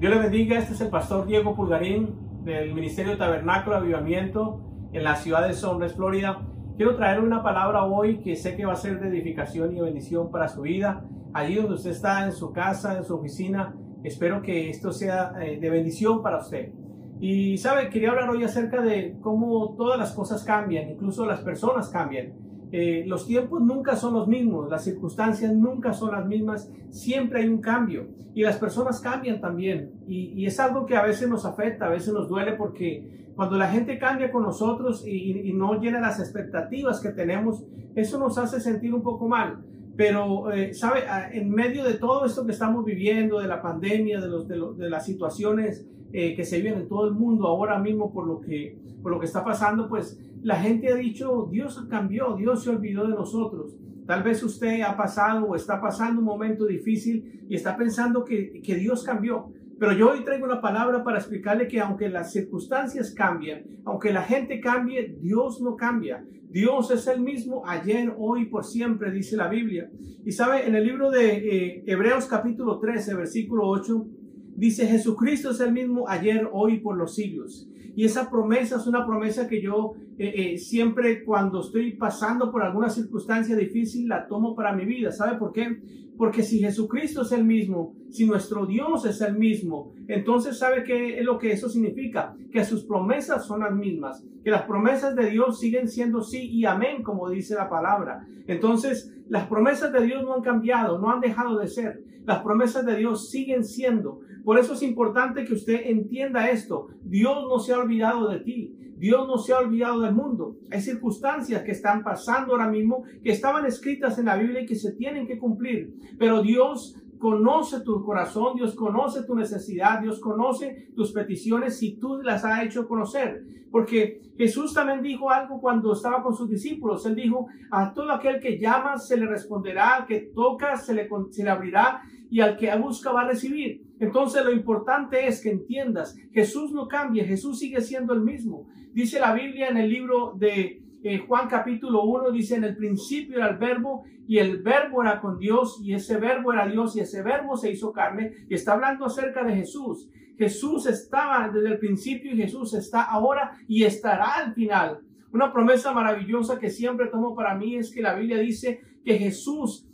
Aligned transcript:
Dios 0.00 0.14
le 0.14 0.18
bendiga, 0.18 0.58
este 0.58 0.72
es 0.72 0.80
el 0.80 0.88
pastor 0.88 1.26
Diego 1.26 1.54
Pulgarín 1.54 2.14
del 2.42 2.72
Ministerio 2.72 3.12
de 3.12 3.18
Tabernáculo 3.18 3.76
Avivamiento 3.76 4.58
en 4.94 5.04
la 5.04 5.14
ciudad 5.14 5.46
de 5.46 5.52
Sonres, 5.52 5.92
Florida. 5.92 6.40
Quiero 6.78 6.96
traer 6.96 7.20
una 7.20 7.42
palabra 7.42 7.84
hoy 7.84 8.20
que 8.20 8.34
sé 8.34 8.56
que 8.56 8.64
va 8.64 8.72
a 8.72 8.76
ser 8.76 8.98
de 8.98 9.08
edificación 9.08 9.76
y 9.76 9.80
bendición 9.82 10.30
para 10.30 10.48
su 10.48 10.62
vida. 10.62 11.04
Allí 11.34 11.56
donde 11.56 11.74
usted 11.74 11.90
está, 11.90 12.24
en 12.24 12.32
su 12.32 12.50
casa, 12.50 12.96
en 12.96 13.04
su 13.04 13.16
oficina, 13.16 13.74
espero 14.02 14.40
que 14.40 14.70
esto 14.70 14.90
sea 14.90 15.34
eh, 15.38 15.60
de 15.60 15.68
bendición 15.68 16.22
para 16.22 16.38
usted. 16.38 16.72
Y 17.20 17.58
sabe, 17.58 17.90
quería 17.90 18.08
hablar 18.08 18.30
hoy 18.30 18.42
acerca 18.42 18.80
de 18.80 19.18
cómo 19.20 19.74
todas 19.76 19.98
las 19.98 20.12
cosas 20.12 20.42
cambian, 20.44 20.88
incluso 20.88 21.26
las 21.26 21.40
personas 21.40 21.90
cambian. 21.90 22.32
Eh, 22.72 23.04
los 23.06 23.26
tiempos 23.26 23.60
nunca 23.62 23.96
son 23.96 24.14
los 24.14 24.28
mismos, 24.28 24.70
las 24.70 24.84
circunstancias 24.84 25.52
nunca 25.52 25.92
son 25.92 26.12
las 26.12 26.26
mismas, 26.26 26.70
siempre 26.90 27.40
hay 27.40 27.48
un 27.48 27.60
cambio 27.60 28.06
y 28.34 28.42
las 28.42 28.56
personas 28.56 29.00
cambian 29.00 29.40
también. 29.40 29.92
Y, 30.06 30.46
es 30.46 30.60
algo 30.60 30.86
que 30.86 30.96
a 30.96 31.02
veces 31.02 31.28
nos 31.28 31.44
afecta, 31.44 31.86
a 31.86 31.90
veces 31.90 32.12
nos 32.12 32.28
duele 32.28 32.52
porque 32.52 33.32
cuando 33.34 33.56
la 33.56 33.68
gente 33.68 33.98
cambia 33.98 34.30
con 34.30 34.42
nosotros 34.42 35.04
y, 35.06 35.52
no 35.52 35.80
llena 35.80 36.00
las 36.00 36.20
expectativas 36.20 37.00
que 37.00 37.10
tenemos, 37.10 37.64
eso 37.94 38.18
nos 38.18 38.38
hace 38.38 38.60
sentir 38.60 38.94
un 38.94 39.02
poco 39.02 39.28
mal. 39.28 39.58
Pero, 40.00 40.50
eh, 40.50 40.72
¿sabe? 40.72 41.00
En 41.32 41.50
medio 41.50 41.84
de 41.84 41.92
todo 41.92 42.24
esto 42.24 42.46
que 42.46 42.52
estamos 42.52 42.86
viviendo, 42.86 43.38
de 43.38 43.46
la 43.46 43.60
pandemia, 43.60 44.18
de, 44.18 44.88
las 44.88 45.04
situaciones 45.04 45.86
eh, 46.10 46.34
que 46.34 46.42
se 46.42 46.56
viven 46.56 46.80
en 46.80 46.88
todo 46.88 47.06
el 47.06 47.12
mundo 47.12 47.46
ahora 47.46 47.78
mismo 47.78 48.10
por 48.10 48.26
lo 48.26 48.40
que, 48.40 48.78
está 49.22 49.44
pasando, 49.44 49.90
pues 49.90 50.18
la 50.42 50.56
gente 50.56 50.90
ha 50.90 50.94
dicho, 50.94 51.46
Dios 51.50 51.86
cambió, 51.90 52.34
Dios 52.34 52.64
se 52.64 52.70
olvidó 52.70 53.06
de 53.06 53.12
nosotros. 53.14 53.76
Tal 54.06 54.22
vez 54.22 54.42
usted 54.42 54.80
ha 54.80 54.96
pasado 54.96 55.44
o 55.44 55.54
está 55.54 55.82
pasando 55.82 56.20
un 56.20 56.26
momento 56.26 56.64
difícil 56.64 57.44
y 57.50 57.54
está 57.54 57.76
pensando 57.76 58.24
que 58.24 58.74
Dios 58.80 59.04
cambió. 59.04 59.52
Pero 59.80 59.94
yo 59.94 60.10
hoy 60.10 60.22
traigo 60.24 60.44
una 60.44 60.60
palabra 60.60 61.02
para 61.02 61.16
explicarle 61.16 61.66
que 61.66 61.80
aunque 61.80 62.10
las 62.10 62.32
circunstancias 62.32 63.14
cambian, 63.14 63.62
aunque 63.86 64.12
la 64.12 64.22
gente 64.22 64.60
cambie, 64.60 65.16
Dios 65.22 65.62
no 65.62 65.74
cambia. 65.74 66.22
Dios 66.50 66.90
es 66.90 67.06
el 67.06 67.22
mismo 67.22 67.66
ayer, 67.66 68.12
hoy, 68.18 68.44
por 68.44 68.66
siempre, 68.66 69.10
dice 69.10 69.38
la 69.38 69.48
Biblia. 69.48 69.90
Y 70.22 70.32
sabe, 70.32 70.66
en 70.66 70.74
el 70.74 70.84
libro 70.84 71.10
de 71.10 71.28
eh, 71.32 71.84
Hebreos 71.86 72.26
capítulo 72.26 72.78
13, 72.78 73.14
versículo 73.14 73.66
8, 73.68 74.06
dice, 74.54 74.86
Jesucristo 74.86 75.52
es 75.52 75.60
el 75.60 75.72
mismo 75.72 76.06
ayer, 76.06 76.46
hoy, 76.52 76.80
por 76.80 76.98
los 76.98 77.14
siglos. 77.14 77.66
Y 77.94 78.04
esa 78.04 78.30
promesa 78.30 78.76
es 78.76 78.86
una 78.86 79.06
promesa 79.06 79.48
que 79.48 79.60
yo 79.60 79.94
eh, 80.18 80.32
eh, 80.34 80.58
siempre 80.58 81.24
cuando 81.24 81.60
estoy 81.60 81.92
pasando 81.92 82.50
por 82.50 82.62
alguna 82.62 82.88
circunstancia 82.88 83.56
difícil 83.56 84.08
la 84.08 84.26
tomo 84.26 84.54
para 84.54 84.72
mi 84.72 84.84
vida. 84.84 85.10
¿Sabe 85.12 85.38
por 85.38 85.52
qué? 85.52 85.80
Porque 86.16 86.42
si 86.42 86.58
Jesucristo 86.58 87.22
es 87.22 87.32
el 87.32 87.44
mismo, 87.44 87.94
si 88.10 88.26
nuestro 88.26 88.66
Dios 88.66 89.06
es 89.06 89.22
el 89.22 89.38
mismo, 89.38 89.94
entonces 90.06 90.58
¿sabe 90.58 90.84
qué 90.84 91.18
es 91.18 91.24
lo 91.24 91.38
que 91.38 91.52
eso 91.52 91.70
significa? 91.70 92.36
Que 92.52 92.64
sus 92.64 92.84
promesas 92.84 93.46
son 93.46 93.60
las 93.60 93.74
mismas, 93.74 94.22
que 94.44 94.50
las 94.50 94.64
promesas 94.64 95.16
de 95.16 95.30
Dios 95.30 95.58
siguen 95.58 95.88
siendo 95.88 96.22
sí 96.22 96.50
y 96.50 96.66
amén, 96.66 97.02
como 97.02 97.30
dice 97.30 97.54
la 97.54 97.70
palabra. 97.70 98.26
Entonces, 98.46 99.14
las 99.30 99.46
promesas 99.46 99.92
de 99.92 100.04
Dios 100.04 100.22
no 100.22 100.34
han 100.34 100.42
cambiado, 100.42 100.98
no 100.98 101.10
han 101.10 101.20
dejado 101.20 101.58
de 101.58 101.68
ser. 101.68 102.04
Las 102.26 102.42
promesas 102.42 102.84
de 102.84 102.96
Dios 102.96 103.30
siguen 103.30 103.64
siendo. 103.64 104.20
Por 104.44 104.58
eso 104.58 104.74
es 104.74 104.82
importante 104.82 105.44
que 105.44 105.54
usted 105.54 105.82
entienda 105.84 106.50
esto. 106.50 106.88
Dios 107.02 107.46
no 107.48 107.58
se 107.58 107.72
ha 107.72 107.78
olvidado 107.78 108.28
de 108.28 108.40
ti. 108.40 108.76
Dios 108.96 109.26
no 109.26 109.38
se 109.38 109.54
ha 109.54 109.58
olvidado 109.58 110.00
del 110.00 110.14
mundo. 110.14 110.56
Hay 110.70 110.82
circunstancias 110.82 111.62
que 111.62 111.70
están 111.70 112.04
pasando 112.04 112.52
ahora 112.52 112.68
mismo 112.68 113.04
que 113.24 113.30
estaban 113.30 113.64
escritas 113.64 114.18
en 114.18 114.26
la 114.26 114.36
Biblia 114.36 114.60
y 114.60 114.66
que 114.66 114.74
se 114.74 114.92
tienen 114.92 115.26
que 115.26 115.38
cumplir. 115.38 115.94
Pero 116.18 116.42
Dios 116.42 116.96
conoce 117.20 117.82
tu 117.82 118.02
corazón, 118.02 118.56
Dios 118.56 118.74
conoce 118.74 119.22
tu 119.22 119.36
necesidad, 119.36 120.00
Dios 120.00 120.18
conoce 120.18 120.88
tus 120.96 121.12
peticiones 121.12 121.78
si 121.78 121.96
tú 121.96 122.20
las 122.22 122.44
has 122.44 122.64
hecho 122.64 122.88
conocer. 122.88 123.44
Porque 123.70 124.22
Jesús 124.36 124.74
también 124.74 125.02
dijo 125.02 125.30
algo 125.30 125.60
cuando 125.60 125.92
estaba 125.92 126.22
con 126.22 126.34
sus 126.34 126.48
discípulos. 126.48 127.04
Él 127.06 127.14
dijo, 127.14 127.46
a 127.70 127.92
todo 127.92 128.10
aquel 128.10 128.40
que 128.40 128.58
llama 128.58 128.98
se 128.98 129.16
le 129.16 129.26
responderá, 129.26 130.06
que 130.08 130.32
toca 130.34 130.76
se 130.76 130.94
le, 130.94 131.08
se 131.30 131.44
le 131.44 131.50
abrirá 131.50 132.02
y 132.30 132.40
al 132.40 132.56
que 132.56 132.74
busca 132.76 133.12
va 133.12 133.20
a 133.20 133.28
recibir. 133.28 133.82
Entonces 134.00 134.42
lo 134.42 134.50
importante 134.50 135.26
es 135.26 135.42
que 135.42 135.50
entiendas, 135.50 136.16
Jesús 136.32 136.72
no 136.72 136.88
cambia, 136.88 137.24
Jesús 137.24 137.58
sigue 137.58 137.82
siendo 137.82 138.14
el 138.14 138.22
mismo. 138.22 138.66
Dice 138.92 139.20
la 139.20 139.34
Biblia 139.34 139.68
en 139.68 139.76
el 139.76 139.90
libro 139.90 140.32
de 140.36 140.79
eh, 141.02 141.18
Juan 141.26 141.48
capítulo 141.48 142.02
1, 142.04 142.30
dice, 142.30 142.56
en 142.56 142.64
el 142.64 142.76
principio 142.76 143.36
era 143.36 143.48
el 143.48 143.56
verbo 143.56 144.04
y 144.28 144.38
el 144.38 144.62
verbo 144.62 145.02
era 145.02 145.20
con 145.20 145.38
Dios 145.38 145.80
y 145.82 145.94
ese 145.94 146.18
verbo 146.18 146.52
era 146.52 146.66
Dios 146.66 146.94
y 146.94 147.00
ese 147.00 147.22
verbo 147.22 147.56
se 147.56 147.70
hizo 147.70 147.92
carne 147.92 148.32
y 148.48 148.54
está 148.54 148.74
hablando 148.74 149.06
acerca 149.06 149.42
de 149.42 149.54
Jesús. 149.54 150.08
Jesús 150.36 150.86
estaba 150.86 151.48
desde 151.48 151.68
el 151.68 151.78
principio 151.78 152.32
y 152.32 152.36
Jesús 152.36 152.74
está 152.74 153.02
ahora 153.02 153.58
y 153.66 153.84
estará 153.84 154.34
al 154.36 154.54
final. 154.54 155.00
Una 155.32 155.52
promesa 155.52 155.92
maravillosa 155.92 156.58
que 156.58 156.70
siempre 156.70 157.08
tomo 157.08 157.34
para 157.34 157.54
mí 157.54 157.76
es 157.76 157.92
que 157.92 158.02
la 158.02 158.14
Biblia 158.14 158.38
dice 158.38 158.80
que 159.04 159.18
Jesús 159.18 159.86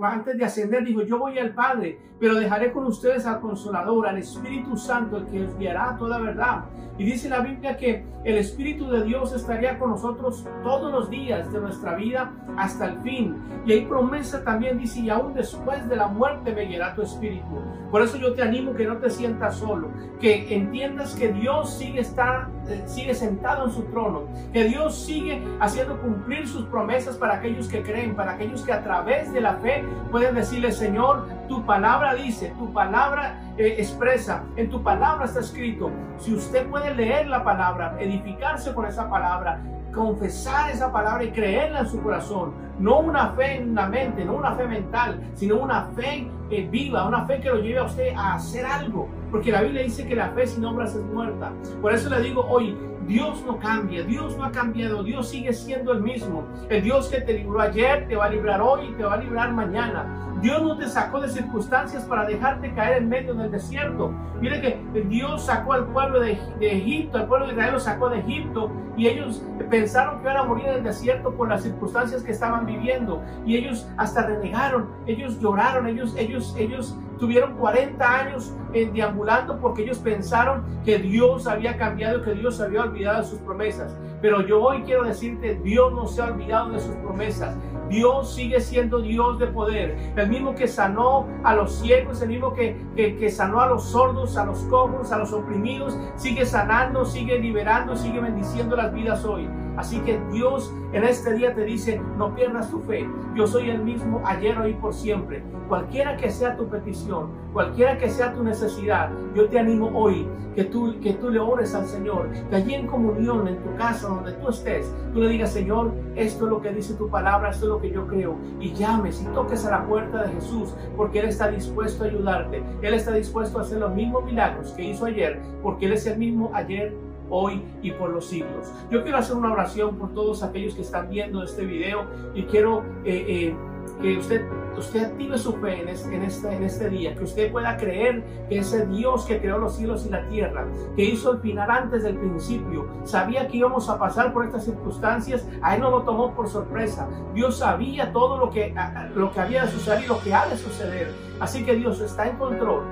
antes 0.00 0.38
de 0.38 0.44
ascender, 0.44 0.84
dijo, 0.84 1.02
yo 1.02 1.18
voy 1.18 1.38
al 1.38 1.54
Padre, 1.54 1.98
pero 2.18 2.34
dejaré 2.34 2.72
con 2.72 2.86
ustedes 2.86 3.26
al 3.26 3.40
Consolador, 3.40 4.06
al 4.06 4.18
Espíritu 4.18 4.76
Santo, 4.76 5.18
el 5.18 5.26
que 5.26 5.44
os 5.44 5.98
toda 5.98 6.18
verdad. 6.18 6.64
Y 6.96 7.04
dice 7.04 7.28
la 7.28 7.40
Biblia 7.40 7.76
que 7.76 8.04
el 8.22 8.38
Espíritu 8.38 8.88
de 8.88 9.02
Dios 9.02 9.32
estaría 9.34 9.78
con 9.78 9.90
nosotros 9.90 10.46
todos 10.62 10.92
los 10.92 11.10
días 11.10 11.52
de 11.52 11.60
nuestra 11.60 11.96
vida 11.96 12.32
hasta 12.56 12.86
el 12.86 13.00
fin. 13.00 13.36
Y 13.66 13.72
hay 13.72 13.84
promesa 13.86 14.44
también, 14.44 14.78
dice, 14.78 15.00
y 15.00 15.10
aún 15.10 15.34
después 15.34 15.88
de 15.88 15.96
la 15.96 16.06
muerte 16.06 16.54
me 16.54 16.66
guiará 16.66 16.94
tu 16.94 17.02
Espíritu. 17.02 17.60
Por 17.90 18.02
eso 18.02 18.16
yo 18.16 18.32
te 18.34 18.42
animo 18.42 18.74
que 18.74 18.86
no 18.86 18.98
te 18.98 19.10
sientas 19.10 19.56
solo, 19.56 19.88
que 20.20 20.54
entiendas 20.54 21.14
que 21.14 21.32
Dios 21.32 21.74
sigue, 21.74 22.00
está, 22.00 22.48
eh, 22.68 22.82
sigue 22.86 23.14
sentado 23.14 23.66
en 23.66 23.72
su 23.72 23.82
trono, 23.84 24.24
que 24.52 24.64
Dios 24.64 24.96
sigue 24.96 25.42
haciendo 25.60 26.00
cumplir 26.00 26.46
sus 26.46 26.64
promesas 26.66 27.16
para 27.16 27.34
aquellos 27.34 27.68
que 27.68 27.82
creen, 27.82 28.16
para 28.16 28.32
aquellos 28.32 28.62
que 28.62 28.72
a 28.72 28.82
través 28.82 29.32
de 29.32 29.40
la 29.44 29.54
fe 29.56 29.84
pueden 30.10 30.34
decirle, 30.34 30.72
Señor, 30.72 31.28
tu 31.48 31.64
palabra 31.64 32.14
dice, 32.14 32.52
tu 32.58 32.72
palabra 32.72 33.38
eh, 33.58 33.76
expresa, 33.78 34.42
en 34.56 34.70
tu 34.70 34.82
palabra 34.82 35.26
está 35.26 35.40
escrito. 35.40 35.90
Si 36.16 36.34
usted 36.34 36.66
puede 36.66 36.94
leer 36.94 37.28
la 37.28 37.44
palabra, 37.44 37.94
edificarse 38.00 38.74
con 38.74 38.86
esa 38.86 39.08
palabra, 39.08 39.60
confesar 39.94 40.70
esa 40.70 40.90
palabra 40.90 41.24
y 41.24 41.30
creerla 41.30 41.80
en 41.80 41.86
su 41.86 42.02
corazón. 42.02 42.54
No 42.78 43.00
una 43.00 43.32
fe 43.34 43.58
en 43.58 43.74
la 43.74 43.86
mente, 43.86 44.24
no 44.24 44.34
una 44.34 44.54
fe 44.54 44.66
mental, 44.66 45.20
sino 45.34 45.58
una 45.58 45.84
fe 45.94 46.26
eh, 46.50 46.66
viva, 46.68 47.06
una 47.06 47.26
fe 47.26 47.38
que 47.40 47.50
lo 47.50 47.58
lleve 47.58 47.78
a 47.78 47.84
usted 47.84 48.14
a 48.16 48.34
hacer 48.34 48.64
algo. 48.64 49.08
Porque 49.30 49.52
la 49.52 49.62
Biblia 49.62 49.82
dice 49.82 50.06
que 50.06 50.16
la 50.16 50.30
fe 50.30 50.46
sin 50.46 50.64
obras 50.64 50.94
es 50.94 51.04
muerta. 51.04 51.52
Por 51.80 51.92
eso 51.92 52.08
le 52.08 52.20
digo 52.20 52.44
hoy, 52.48 52.76
Dios 53.06 53.44
no 53.44 53.58
cambia, 53.58 54.02
Dios 54.02 54.36
no 54.36 54.44
ha 54.44 54.50
cambiado, 54.50 55.02
Dios 55.02 55.28
sigue 55.28 55.52
siendo 55.52 55.92
el 55.92 56.00
mismo. 56.00 56.46
El 56.68 56.82
Dios 56.82 57.08
que 57.08 57.20
te 57.20 57.34
libró 57.34 57.60
ayer 57.60 58.08
te 58.08 58.16
va 58.16 58.26
a 58.26 58.30
librar 58.30 58.60
hoy 58.62 58.88
y 58.88 58.92
te 58.92 59.04
va 59.04 59.14
a 59.14 59.18
librar 59.18 59.52
mañana. 59.52 60.24
Dios 60.40 60.62
no 60.62 60.76
te 60.76 60.88
sacó 60.88 61.20
de 61.20 61.28
circunstancias 61.28 62.04
para 62.04 62.26
dejarte 62.26 62.74
caer 62.74 62.98
en 62.98 63.08
medio 63.08 63.34
del 63.34 63.50
desierto. 63.50 64.12
Mire 64.40 64.60
que 64.60 65.00
Dios 65.04 65.46
sacó 65.46 65.72
al 65.72 65.86
pueblo 65.86 66.20
de, 66.20 66.38
Egipto, 66.60 67.16
al 67.16 67.26
pueblo 67.26 67.46
de 67.46 67.52
Israel 67.52 67.72
lo 67.72 67.80
sacó 67.80 68.10
de 68.10 68.18
Egipto 68.18 68.70
y 68.96 69.06
ellos 69.06 69.42
pensaron 69.70 70.18
que 70.18 70.24
iban 70.24 70.36
a 70.36 70.42
morir 70.42 70.66
en 70.66 70.74
el 70.74 70.84
desierto 70.84 71.34
por 71.34 71.48
las 71.48 71.62
circunstancias 71.62 72.22
que 72.22 72.32
estaban 72.32 72.66
viviendo 72.66 73.22
y 73.46 73.56
ellos 73.56 73.88
hasta 73.96 74.26
renegaron, 74.26 74.90
ellos 75.06 75.40
lloraron, 75.40 75.86
ellos, 75.86 76.14
ellos, 76.18 76.54
ellos 76.58 76.94
tuvieron 77.18 77.54
40 77.54 78.18
años 78.18 78.54
en 78.74 78.92
deambulando 78.92 79.58
porque 79.60 79.82
ellos 79.82 79.98
pensaron 79.98 80.64
que 80.84 80.98
Dios 80.98 81.46
había 81.46 81.78
cambiado, 81.78 82.22
que 82.22 82.34
Dios 82.34 82.60
había 82.60 82.82
olvidado 82.94 83.22
de 83.22 83.28
sus 83.28 83.40
promesas. 83.40 83.96
Pero 84.20 84.46
yo 84.46 84.62
hoy 84.62 84.82
quiero 84.82 85.04
decirte, 85.04 85.56
Dios 85.56 85.92
no 85.92 86.06
se 86.06 86.22
ha 86.22 86.26
olvidado 86.26 86.70
de 86.70 86.80
sus 86.80 86.94
promesas. 86.96 87.56
Dios 87.88 88.34
sigue 88.34 88.60
siendo 88.60 89.00
Dios 89.00 89.38
de 89.38 89.48
poder. 89.48 89.96
El 90.16 90.28
mismo 90.28 90.54
que 90.54 90.66
sanó 90.66 91.26
a 91.42 91.54
los 91.54 91.74
ciegos, 91.74 92.22
el 92.22 92.30
mismo 92.30 92.54
que, 92.54 92.76
que, 92.96 93.30
sanó 93.30 93.60
a 93.60 93.66
los 93.66 93.84
sordos, 93.84 94.36
a 94.36 94.46
los 94.46 94.60
cojos, 94.64 95.12
a 95.12 95.18
los 95.18 95.32
oprimidos, 95.32 95.98
sigue 96.16 96.46
sanando, 96.46 97.04
sigue 97.04 97.38
liberando, 97.38 97.96
sigue 97.96 98.20
bendiciendo 98.20 98.76
las 98.76 98.92
vidas 98.94 99.24
hoy. 99.24 99.48
Así 99.76 99.98
que 100.00 100.20
Dios 100.32 100.72
en 100.92 101.04
este 101.04 101.34
día 101.34 101.54
te 101.54 101.64
dice, 101.64 102.00
no 102.16 102.34
pierdas 102.34 102.70
tu 102.70 102.80
fe. 102.80 103.08
Yo 103.34 103.46
soy 103.46 103.70
el 103.70 103.82
mismo 103.82 104.22
ayer, 104.24 104.56
hoy, 104.58 104.74
por 104.74 104.94
siempre. 104.94 105.42
Cualquiera 105.68 106.16
que 106.16 106.30
sea 106.30 106.56
tu 106.56 106.68
petición, 106.68 107.30
cualquiera 107.52 107.98
que 107.98 108.08
sea 108.08 108.32
tu 108.32 108.44
necesidad, 108.44 109.10
yo 109.34 109.48
te 109.48 109.58
animo 109.58 109.90
hoy 109.94 110.28
que 110.54 110.64
tú, 110.64 110.94
que 111.00 111.14
tú 111.14 111.30
le 111.30 111.40
ores 111.40 111.74
al 111.74 111.86
Señor, 111.86 112.30
que 112.48 112.56
allí 112.56 112.74
en 112.74 112.86
comunión, 112.86 113.48
en 113.48 113.56
tu 113.56 113.74
casa, 113.76 114.08
donde 114.08 114.32
tú 114.34 114.50
estés, 114.50 114.92
tú 115.12 115.20
le 115.20 115.28
digas, 115.28 115.52
Señor, 115.52 115.92
esto 116.14 116.44
es 116.44 116.50
lo 116.50 116.62
que 116.62 116.70
dice 116.70 116.94
tu 116.94 117.08
palabra, 117.08 117.50
esto 117.50 117.64
es 117.64 117.70
lo 117.70 117.80
que 117.80 117.90
yo 117.90 118.06
creo. 118.06 118.36
Y 118.60 118.72
llames 118.72 119.20
y 119.20 119.24
toques 119.34 119.66
a 119.66 119.70
la 119.70 119.86
puerta 119.86 120.22
de 120.22 120.32
Jesús, 120.34 120.74
porque 120.96 121.20
Él 121.20 121.26
está 121.26 121.48
dispuesto 121.48 122.04
a 122.04 122.06
ayudarte. 122.06 122.62
Él 122.82 122.94
está 122.94 123.12
dispuesto 123.12 123.58
a 123.58 123.62
hacer 123.62 123.78
los 123.78 123.92
mismos 123.94 124.24
milagros 124.24 124.70
que 124.72 124.84
hizo 124.84 125.06
ayer, 125.06 125.40
porque 125.62 125.86
Él 125.86 125.94
es 125.94 126.06
el 126.06 126.18
mismo 126.18 126.50
ayer, 126.54 126.94
hoy 127.34 127.60
y 127.82 127.90
por 127.90 128.10
los 128.10 128.26
siglos. 128.26 128.72
Yo 128.90 129.02
quiero 129.02 129.18
hacer 129.18 129.36
una 129.36 129.52
oración 129.52 129.96
por 129.96 130.14
todos 130.14 130.42
aquellos 130.42 130.74
que 130.74 130.82
están 130.82 131.10
viendo 131.10 131.42
este 131.42 131.64
video 131.64 132.06
y 132.32 132.44
quiero 132.44 132.84
eh, 133.04 133.24
eh, 133.28 133.56
que 134.00 134.18
usted 134.18 134.42
usted 134.78 135.04
active 135.04 135.38
su 135.38 135.52
fe 135.54 135.82
en 135.82 135.88
este, 135.88 136.14
en, 136.14 136.62
este, 136.62 136.88
día, 136.88 137.14
que 137.14 137.24
usted 137.24 137.52
pueda 137.52 137.76
creer 137.76 138.24
que 138.48 138.58
ese 138.58 138.86
Dios 138.86 139.24
que 139.24 139.40
creó 139.40 139.58
los 139.58 139.76
cielos 139.76 140.06
y 140.06 140.10
la 140.10 140.26
tierra, 140.28 140.66
que 140.96 141.04
hizo 141.04 141.32
el 141.32 141.40
final 141.40 141.70
antes 141.70 142.02
del 142.02 142.16
principio, 142.16 142.86
sabía 143.04 143.48
que 143.48 143.58
íbamos 143.58 143.88
a 143.88 143.98
pasar 143.98 144.32
por 144.32 144.44
estas 144.44 144.64
circunstancias, 144.64 145.46
a 145.62 145.74
Él 145.74 145.80
no 145.80 145.90
lo 145.90 146.02
tomó 146.02 146.34
por 146.34 146.48
sorpresa. 146.48 147.08
Dios 147.34 147.58
sabía 147.58 148.12
todo 148.12 148.38
lo 148.38 148.50
que, 148.50 148.74
lo 149.14 149.32
que 149.32 149.40
había 149.40 149.64
de 149.64 149.70
suceder 149.70 150.04
y 150.04 150.06
lo 150.06 150.20
que 150.20 150.34
ha 150.34 150.46
de 150.46 150.56
suceder. 150.56 151.12
Así 151.40 151.64
que 151.64 151.74
Dios 151.74 152.00
está 152.00 152.28
en 152.28 152.36
control. 152.36 152.84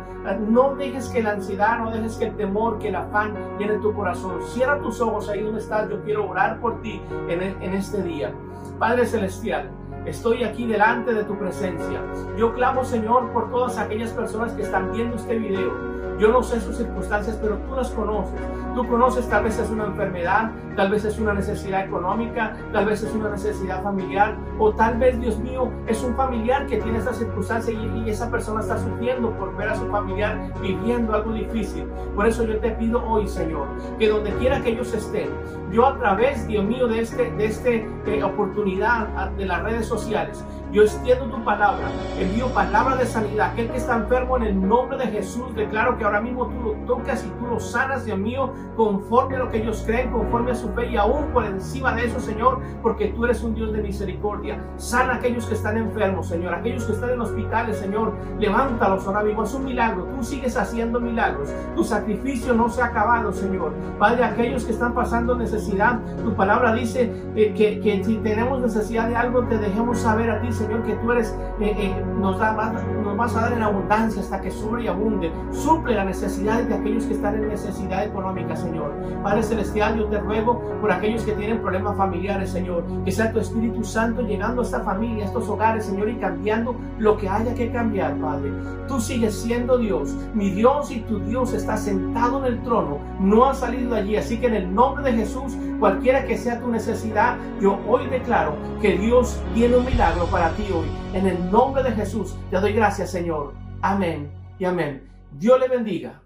No 0.49 0.75
dejes 0.77 1.09
que 1.09 1.23
la 1.23 1.33
ansiedad, 1.33 1.79
no 1.79 1.91
dejes 1.91 2.17
que 2.17 2.27
el 2.27 2.37
temor, 2.37 2.79
que 2.79 2.89
el 2.89 2.97
afán 2.97 3.35
llene 3.59 3.79
tu 3.79 3.93
corazón. 3.93 4.41
Cierra 4.49 4.81
tus 4.81 5.01
ojos 5.01 5.29
ahí 5.29 5.43
donde 5.43 5.61
estás. 5.61 5.89
Yo 5.89 6.03
quiero 6.05 6.29
orar 6.29 6.61
por 6.61 6.81
ti 6.81 7.01
en 7.29 7.75
este 7.75 8.03
día. 8.03 8.33
Padre 8.79 9.07
Celestial. 9.07 9.82
Estoy 10.07 10.43
aquí 10.43 10.67
delante 10.67 11.15
de 11.15 11.23
tu 11.23 11.39
presencia. 11.39 12.03
Yo 12.37 12.53
clamo, 12.55 12.85
Señor, 12.85 13.33
por 13.33 13.53
todas 13.53 13.79
aquellas 13.79 14.11
personas 14.11 14.53
que 14.53 14.63
están 14.63 14.93
viendo 14.93 15.15
este 15.15 15.39
video. 15.39 16.02
Yo 16.19 16.29
no 16.29 16.43
sé 16.43 16.61
sus 16.61 16.77
circunstancias, 16.77 17.39
pero 17.41 17.57
tú 17.57 17.75
las 17.75 17.91
conoces. 17.91 18.41
Tú 18.75 18.87
conoces, 18.89 19.29
tal 19.29 19.45
vez 19.45 19.59
es 19.59 19.69
una 19.71 19.85
enfermedad, 19.87 20.51
tal 20.77 20.91
vez 20.91 21.05
es 21.05 21.19
una 21.19 21.35
necesidad 21.35 21.85
económica, 21.85 22.57
tal 22.73 22.87
vez 22.87 23.03
es 23.03 23.13
una 23.15 23.31
necesidad 23.31 23.83
familiar, 23.83 24.37
o 24.59 24.73
tal 24.73 24.99
vez, 24.99 25.21
Dios 25.21 25.39
mío, 25.39 25.71
es 25.87 26.03
un 26.03 26.15
familiar 26.15 26.67
que 26.67 26.79
tiene 26.79 26.99
esta 26.99 27.13
circunstancia 27.13 27.73
y, 27.75 28.03
esa 28.09 28.31
persona 28.31 28.61
está 28.61 28.79
sufriendo 28.79 29.31
por 29.39 29.57
ver 29.57 29.71
a 29.71 29.77
su 29.77 29.87
familiar 29.87 30.53
viviendo 30.61 31.15
algo 31.15 31.33
difícil. 31.33 31.85
Por 32.15 32.27
eso 32.27 32.45
yo 32.45 32.59
te 32.59 32.71
pido 32.73 33.03
hoy, 33.05 33.27
Señor, 33.27 33.67
que 33.99 34.09
donde 34.09 34.33
quiera 34.35 34.61
que 34.61 34.71
ellos 34.71 34.93
estén, 34.93 35.31
yo 35.71 35.87
a 35.87 35.99
través, 35.99 36.47
Dios 36.47 36.65
mío, 36.65 36.87
de 36.89 37.01
este, 37.01 37.31
de 37.33 37.45
este 37.47 37.89
eh, 38.07 38.23
oportunidad 38.23 39.31
de 39.33 39.47
las 39.47 39.63
redes 39.63 39.87
sociales, 39.87 40.45
yo 40.73 40.85
extiendo 40.85 41.27
tu 41.27 41.45
palabra, 41.45 41.87
envío 42.19 42.49
palabra 42.49 42.97
de 42.97 43.05
sanidad. 43.05 43.51
Aquel 43.51 43.71
que 43.71 43.77
está 43.77 43.95
enfermo 43.95 44.39
en 44.39 44.45
el 44.45 44.69
nombre 44.69 44.97
de 44.97 45.07
Jesús, 45.09 45.55
declaro 45.55 45.99
que 45.99 46.05
ahora 46.05 46.23
mismo 46.23 46.47
tú 46.47 46.63
lo 46.63 46.73
tocas 46.87 47.23
y 47.27 47.29
tú 47.39 47.47
lo 47.47 47.61
sanas, 47.61 48.07
Dios 48.07 48.19
mío, 48.19 48.51
conforme 48.75 49.37
a 49.37 49.41
lo 49.41 49.51
que 49.51 49.59
ellos 49.59 49.83
creen, 49.85 50.11
conforme 50.11 50.53
a 50.53 50.55
su 50.55 50.71
fe 50.71 50.91
y 50.91 50.97
aún 50.97 51.27
por 51.27 51.45
encima 51.45 51.95
de 51.95 52.07
eso, 52.07 52.19
Señor, 52.21 52.61
porque 52.83 53.09
tú 53.09 53.27
eres 53.27 53.43
un 53.43 53.55
Dios 53.55 53.71
de 53.75 53.83
misericordia. 53.83 54.65
Sana 54.79 55.13
a 55.13 55.17
aquellos 55.17 55.45
que 55.45 55.55
están 55.55 55.77
enfermos, 55.77 56.29
Señor, 56.29 56.55
aquellos 56.55 56.87
que 56.87 56.93
están 56.93 57.11
en 57.11 57.21
hospitales, 57.21 57.77
Señor, 57.77 58.15
levántalos 58.39 59.07
ahora 59.07 59.23
mismo. 59.25 59.43
Es 59.43 59.53
un 59.53 59.67
milagro, 59.67 60.05
tú 60.05 60.25
sigues 60.25 60.57
haciendo 60.57 61.01
milagros. 61.01 61.53
Tu 61.77 61.85
sacrificio 61.85 62.55
no 62.55 62.71
se 62.71 62.81
ha 62.81 62.87
acabado, 62.87 63.31
Señor. 63.31 63.75
Padre, 63.99 64.25
aquellos 64.25 64.65
que 64.65 64.73
están 64.73 64.95
pasando 64.95 65.35
necesidad, 65.35 66.01
tu 66.25 66.35
palabra 66.35 66.73
dice 66.73 67.13
eh, 67.37 67.53
que, 67.55 67.79
que 67.81 68.03
si 68.03 68.17
tenemos 68.17 68.63
necesidad 68.63 69.09
de 69.09 69.17
algo, 69.17 69.45
te 69.45 69.59
dejemos 69.59 69.99
saber 69.99 70.31
a 70.31 70.41
ti, 70.41 70.51
Señor 70.51 70.62
Señor, 70.63 70.83
que 70.85 70.95
tú 70.95 71.13
eres, 71.13 71.37
eh, 71.61 71.75
eh, 71.77 72.05
nos, 72.19 72.39
da, 72.39 72.73
nos 73.03 73.17
vas 73.17 73.35
a 73.37 73.43
dar 73.43 73.53
en 73.53 73.63
abundancia 73.63 74.23
hasta 74.23 74.41
que 74.41 74.51
sobre 74.51 74.85
y 74.85 74.87
abunde. 74.87 75.33
Suple 75.51 75.95
las 75.95 76.07
necesidades 76.07 76.69
de 76.69 76.75
aquellos 76.75 77.05
que 77.05 77.15
están 77.15 77.35
en 77.35 77.49
necesidad 77.49 78.05
económica, 78.05 78.55
Señor. 78.55 78.93
Padre 79.23 79.43
Celestial, 79.43 79.99
yo 79.99 80.07
te 80.07 80.19
ruego 80.19 80.61
por 80.81 80.93
aquellos 80.93 81.25
que 81.25 81.33
tienen 81.33 81.61
problemas 81.61 81.97
familiares, 81.97 82.51
Señor. 82.51 82.85
Que 83.05 83.11
sea 83.11 83.33
tu 83.33 83.41
Espíritu 83.41 83.83
Santo 83.83 84.23
llegando 84.23 84.63
a 84.63 84.65
esta 84.65 84.81
familia, 84.81 85.25
a 85.25 85.27
estos 85.27 85.49
hogares, 85.49 85.87
Señor, 85.87 86.09
y 86.09 86.17
cambiando 86.17 86.77
lo 86.99 87.17
que 87.17 87.29
haya 87.29 87.55
que 87.55 87.71
cambiar, 87.71 88.15
Padre. 88.17 88.53
Tú 88.87 89.01
sigues 89.01 89.35
siendo 89.35 89.79
Dios. 89.79 90.15
Mi 90.35 90.51
Dios 90.51 90.91
y 90.91 91.01
tu 91.01 91.19
Dios 91.21 91.53
está 91.53 91.77
sentado 91.77 92.39
en 92.39 92.53
el 92.53 92.63
trono. 92.63 92.99
No 93.19 93.47
ha 93.47 93.55
salido 93.55 93.95
de 93.95 94.01
allí. 94.01 94.17
Así 94.17 94.39
que 94.39 94.47
en 94.47 94.55
el 94.55 94.75
nombre 94.75 95.11
de 95.11 95.19
Jesús, 95.19 95.57
cualquiera 95.81 96.25
que 96.25 96.37
sea 96.37 96.61
tu 96.61 96.69
necesidad, 96.69 97.37
yo 97.61 97.79
hoy 97.89 98.07
declaro 98.07 98.55
que 98.81 98.97
Dios 98.99 99.41
tiene 99.55 99.77
un 99.77 99.85
milagro 99.85 100.27
para 100.27 100.52
ti 100.57 100.65
hoy. 100.73 100.87
En 101.13 101.27
el 101.27 101.51
nombre 101.51 101.83
de 101.83 101.93
Jesús 101.93 102.35
te 102.51 102.61
doy 102.61 102.73
gracias, 102.73 103.11
Señor. 103.11 103.55
Amén 103.81 104.31
y 104.59 104.65
amén. 104.65 105.09
Dios 105.33 105.59
le 105.59 105.69
bendiga. 105.69 106.23